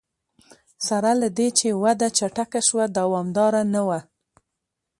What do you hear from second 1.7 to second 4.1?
وده چټکه شوه دوامداره نه وه.